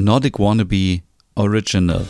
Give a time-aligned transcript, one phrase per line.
[0.00, 1.00] Nordic Wannabe
[1.34, 2.06] Original.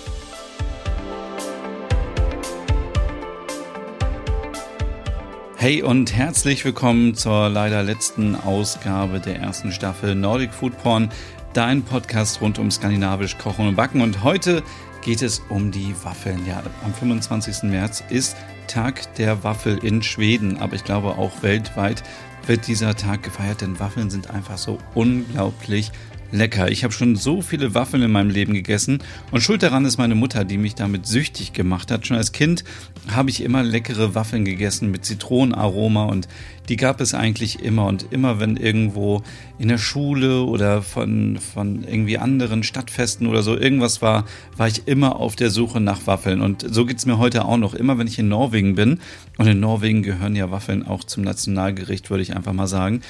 [5.56, 11.08] Hey und herzlich willkommen zur leider letzten Ausgabe der ersten Staffel Nordic Food Porn,
[11.54, 14.02] dein Podcast rund um skandinavisch Kochen und Backen.
[14.02, 14.62] Und heute
[15.00, 16.44] geht es um die Waffeln.
[16.46, 17.70] Ja, am 25.
[17.70, 18.36] März ist
[18.66, 22.02] Tag der Waffel in Schweden, aber ich glaube auch weltweit
[22.46, 25.90] wird dieser Tag gefeiert, denn Waffeln sind einfach so unglaublich
[26.30, 26.70] lecker.
[26.70, 28.98] Ich habe schon so viele Waffeln in meinem Leben gegessen
[29.30, 32.06] und schuld daran ist meine Mutter, die mich damit süchtig gemacht hat.
[32.06, 32.64] Schon als Kind
[33.10, 36.28] habe ich immer leckere Waffeln gegessen mit Zitronenaroma und
[36.68, 39.22] die gab es eigentlich immer und immer, wenn irgendwo
[39.58, 44.26] in der Schule oder von, von irgendwie anderen Stadtfesten oder so irgendwas war,
[44.56, 47.74] war ich immer auf der Suche nach Waffeln und so geht's mir heute auch noch.
[47.74, 49.00] Immer wenn ich in Norwegen bin
[49.38, 53.00] und in Norwegen gehören ja Waffeln auch zum Nationalgericht, würde ich einfach mal sagen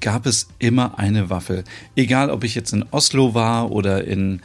[0.00, 1.64] gab es immer eine Waffel.
[1.96, 4.40] Egal, ob ich jetzt in Oslo war oder in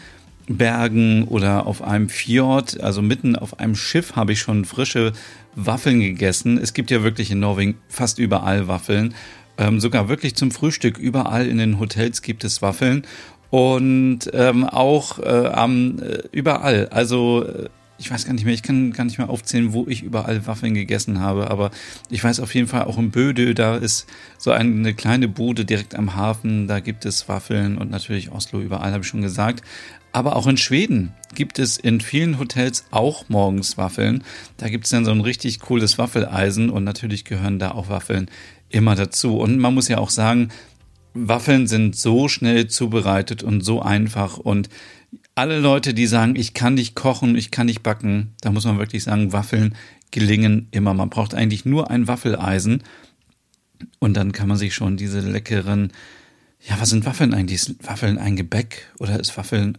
[0.48, 5.14] Bergen oder auf einem Fjord, also mitten auf einem Schiff habe ich schon frische
[5.56, 6.58] Waffeln gegessen.
[6.58, 9.14] Es gibt ja wirklich in Norwegen fast überall Waffeln.
[9.58, 10.98] Ähm, sogar wirklich zum Frühstück.
[10.98, 13.06] Überall in den Hotels gibt es Waffeln.
[13.52, 16.90] Und ähm, auch äh, am, äh, überall.
[16.90, 20.04] Also äh, ich weiß gar nicht mehr, ich kann gar nicht mehr aufzählen, wo ich
[20.04, 21.72] überall Waffeln gegessen habe, aber
[22.10, 25.96] ich weiß auf jeden Fall auch in Böde, da ist so eine kleine Bude direkt
[25.96, 29.64] am Hafen, da gibt es Waffeln und natürlich Oslo überall, habe ich schon gesagt.
[30.12, 34.24] Aber auch in Schweden gibt es in vielen Hotels auch morgens Waffeln.
[34.58, 38.30] Da gibt es dann so ein richtig cooles Waffeleisen und natürlich gehören da auch Waffeln
[38.70, 39.38] immer dazu.
[39.38, 40.50] Und man muss ja auch sagen,
[41.16, 44.70] Waffeln sind so schnell zubereitet und so einfach und
[45.36, 48.78] alle Leute, die sagen, ich kann nicht kochen, ich kann nicht backen, da muss man
[48.78, 49.76] wirklich sagen, Waffeln
[50.12, 50.94] gelingen immer.
[50.94, 52.84] Man braucht eigentlich nur ein Waffeleisen
[54.00, 55.92] und dann kann man sich schon diese leckeren,
[56.62, 57.62] ja, was sind Waffeln eigentlich?
[57.62, 59.78] Ist Waffeln ein Gebäck oder ist Waffeln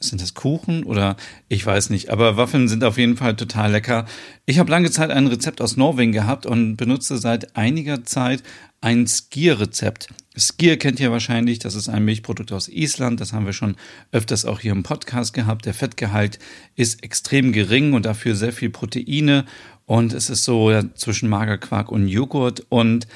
[0.00, 1.16] sind das Kuchen oder
[1.48, 4.06] ich weiß nicht, aber Waffeln sind auf jeden Fall total lecker.
[4.46, 8.42] Ich habe lange Zeit ein Rezept aus Norwegen gehabt und benutze seit einiger Zeit
[8.80, 10.08] ein Skier-Rezept.
[10.36, 13.76] Skier kennt ihr wahrscheinlich, das ist ein Milchprodukt aus Island, das haben wir schon
[14.12, 15.64] öfters auch hier im Podcast gehabt.
[15.64, 16.38] Der Fettgehalt
[16.74, 19.44] ist extrem gering und dafür sehr viel Proteine
[19.86, 23.06] und es ist so zwischen Magerquark und Joghurt und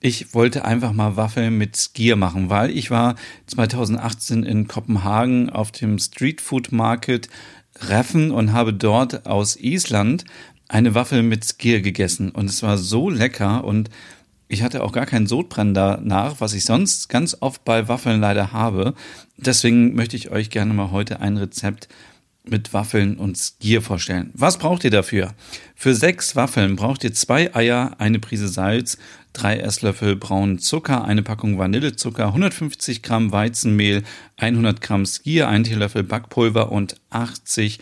[0.00, 3.16] ich wollte einfach mal Waffeln mit Skier machen, weil ich war
[3.46, 7.28] 2018 in Kopenhagen auf dem Street Food Market
[7.80, 10.24] Reffen und habe dort aus Island
[10.68, 13.90] eine Waffel mit Skier gegessen und es war so lecker und
[14.48, 18.52] ich hatte auch gar keinen Sodbrennen danach, was ich sonst ganz oft bei Waffeln leider
[18.52, 18.94] habe.
[19.36, 21.88] Deswegen möchte ich euch gerne mal heute ein Rezept
[22.50, 24.30] mit Waffeln und Skier vorstellen.
[24.34, 25.34] Was braucht ihr dafür?
[25.74, 28.98] Für sechs Waffeln braucht ihr zwei Eier, eine Prise Salz,
[29.32, 34.02] drei Esslöffel braunen Zucker, eine Packung Vanillezucker, 150 Gramm Weizenmehl,
[34.36, 37.78] 100 Gramm Skier, ein Teelöffel Backpulver und 80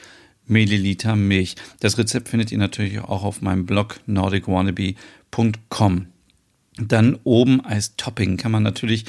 [0.46, 1.56] Milliliter Milch.
[1.80, 6.06] Das Rezept findet ihr natürlich auch auf meinem Blog nordicwannabe.com.
[6.80, 9.04] Dann oben als Topping kann man natürlich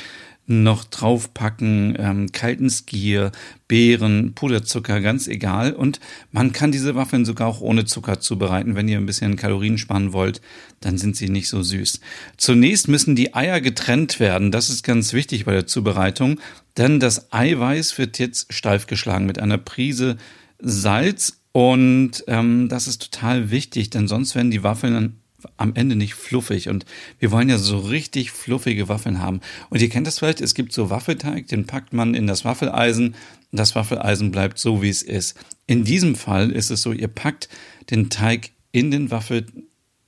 [0.49, 3.31] noch draufpacken, ähm, kalten Skier,
[3.67, 5.73] Beeren, Puderzucker, ganz egal.
[5.73, 5.99] Und
[6.31, 8.75] man kann diese Waffeln sogar auch ohne Zucker zubereiten.
[8.75, 10.41] Wenn ihr ein bisschen Kalorien sparen wollt,
[10.79, 11.99] dann sind sie nicht so süß.
[12.37, 14.51] Zunächst müssen die Eier getrennt werden.
[14.51, 16.39] Das ist ganz wichtig bei der Zubereitung,
[16.77, 20.17] denn das Eiweiß wird jetzt steif geschlagen mit einer Prise
[20.57, 21.41] Salz.
[21.51, 25.18] Und ähm, das ist total wichtig, denn sonst werden die Waffeln
[25.57, 26.69] am Ende nicht fluffig.
[26.69, 26.85] Und
[27.19, 29.41] wir wollen ja so richtig fluffige Waffeln haben.
[29.69, 33.15] Und ihr kennt das vielleicht, es gibt so Waffelteig, den packt man in das Waffeleisen.
[33.51, 35.37] Das Waffeleisen bleibt so, wie es ist.
[35.67, 37.49] In diesem Fall ist es so, ihr packt
[37.89, 39.45] den Teig in den Waffel,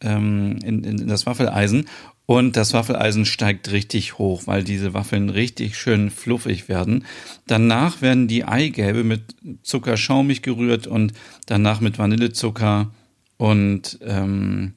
[0.01, 1.85] ähm, in, in das Waffeleisen
[2.31, 7.03] und das Waffeleisen steigt richtig hoch, weil diese Waffeln richtig schön fluffig werden.
[7.45, 11.11] Danach werden die Eigelbe mit Zucker schaumig gerührt und
[11.45, 12.89] danach mit Vanillezucker
[13.35, 14.75] und ähm,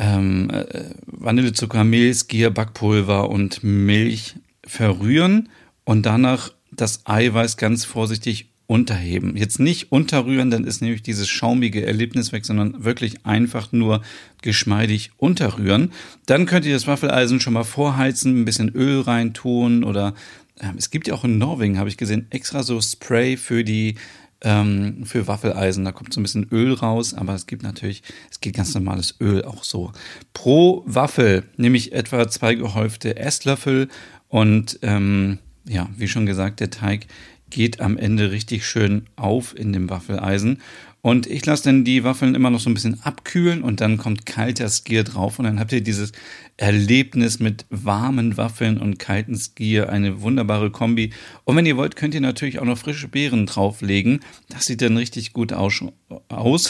[0.00, 0.64] ähm, äh,
[1.06, 5.50] Vanillezucker, Mehl, Skier, Backpulver und Milch verrühren
[5.84, 9.36] und danach das Eiweiß ganz vorsichtig unterheben.
[9.36, 14.00] Jetzt nicht unterrühren, dann ist nämlich dieses schaumige Erlebnis weg, sondern wirklich einfach nur
[14.42, 15.92] geschmeidig unterrühren.
[16.26, 20.14] Dann könnt ihr das Waffeleisen schon mal vorheizen, ein bisschen Öl reintun oder
[20.60, 23.96] äh, es gibt ja auch in Norwegen, habe ich gesehen, extra so Spray für die
[24.42, 25.84] ähm, für Waffeleisen.
[25.84, 29.16] Da kommt so ein bisschen Öl raus, aber es gibt natürlich, es geht ganz normales
[29.20, 29.92] Öl auch so.
[30.32, 33.88] Pro Waffel nehme ich etwa zwei gehäufte Esslöffel
[34.28, 35.38] und ähm,
[35.68, 37.06] ja, wie schon gesagt, der Teig
[37.50, 40.62] geht am Ende richtig schön auf in dem Waffeleisen.
[41.02, 44.26] Und ich lasse dann die Waffeln immer noch so ein bisschen abkühlen und dann kommt
[44.26, 46.12] kalter Skier drauf und dann habt ihr dieses
[46.58, 51.10] Erlebnis mit warmen Waffeln und kalten Skier, eine wunderbare Kombi.
[51.44, 54.20] Und wenn ihr wollt, könnt ihr natürlich auch noch frische Beeren drauflegen.
[54.50, 55.80] Das sieht dann richtig gut aus,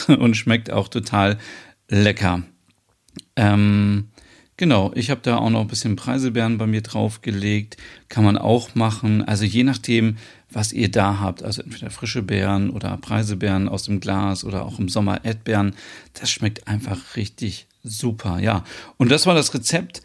[0.07, 1.37] und schmeckt auch total
[1.89, 2.43] lecker.
[3.35, 4.10] Ähm,
[4.61, 7.77] Genau, ich habe da auch noch ein bisschen Preiselbeeren bei mir draufgelegt.
[8.09, 9.23] Kann man auch machen.
[9.23, 10.17] Also je nachdem,
[10.51, 11.41] was ihr da habt.
[11.41, 15.73] Also entweder frische Beeren oder Preiselbeeren aus dem Glas oder auch im Sommer Erdbeeren.
[16.13, 18.37] Das schmeckt einfach richtig super.
[18.39, 18.63] Ja,
[18.97, 20.03] und das war das Rezept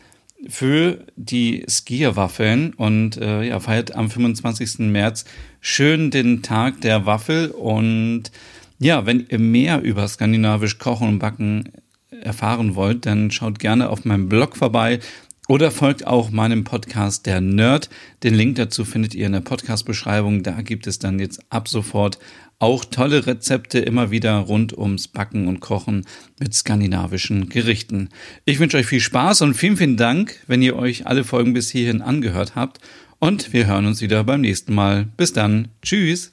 [0.49, 4.79] für die Skierwaffeln und äh, ja, feiert am 25.
[4.79, 5.26] März
[5.61, 8.31] schön den Tag der Waffel und
[8.79, 11.73] ja, wenn ihr mehr über skandinavisch Kochen und Backen
[12.11, 15.00] erfahren wollt, dann schaut gerne auf meinem Blog vorbei
[15.49, 17.88] oder folgt auch meinem Podcast Der Nerd.
[18.23, 20.43] Den Link dazu findet ihr in der Podcast-Beschreibung.
[20.43, 22.19] Da gibt es dann jetzt ab sofort
[22.58, 26.06] auch tolle Rezepte immer wieder rund ums Backen und Kochen
[26.41, 28.08] mit skandinavischen Gerichten.
[28.44, 31.70] Ich wünsche euch viel Spaß und vielen, vielen Dank, wenn ihr euch alle Folgen bis
[31.70, 32.81] hierhin angehört habt.
[33.19, 35.06] Und wir hören uns wieder beim nächsten Mal.
[35.17, 35.69] Bis dann.
[35.82, 36.32] Tschüss.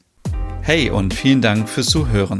[0.61, 2.39] Hey und vielen Dank fürs Zuhören.